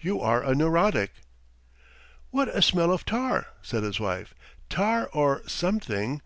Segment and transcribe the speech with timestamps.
[0.00, 1.10] You are a neurotic!"
[2.30, 4.32] "What a smell of tar," said his wife
[4.68, 6.22] "tar or something